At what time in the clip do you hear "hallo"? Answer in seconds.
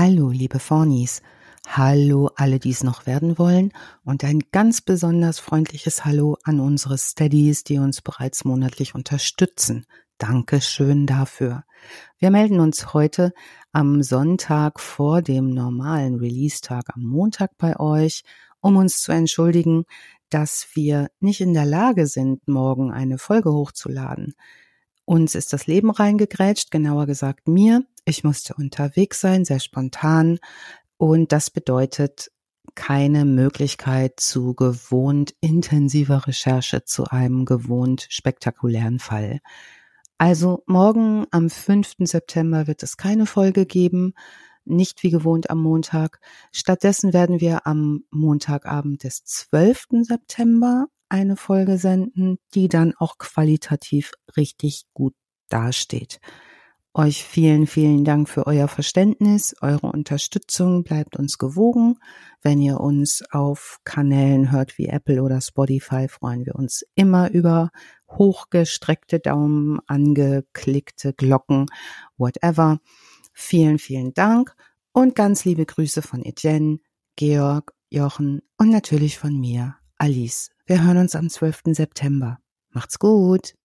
0.00-0.30, 1.66-2.30, 6.04-6.36